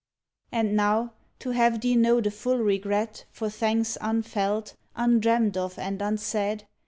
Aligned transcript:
And 0.51 0.75
now, 0.75 1.13
to 1.37 1.51
have 1.51 1.81
thee 1.81 1.95
know 1.95 2.21
the 2.21 2.31
full 2.31 2.57
regret 2.57 3.25
For 3.29 3.51
thanks 3.51 3.99
unfelt, 4.01 4.75
undreamt 4.95 5.55
of 5.55 5.77
and 5.77 6.01
unsaid 6.01 6.65